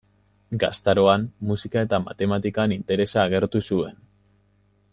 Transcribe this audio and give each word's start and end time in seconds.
Gaztaroan 0.61 1.25
musika 1.49 1.83
eta 1.87 1.99
matematikan 2.07 2.73
interesa 2.77 3.21
agertu 3.27 3.63
zuen. 3.69 4.01